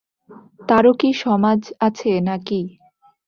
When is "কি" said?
0.99-1.09, 2.47-2.61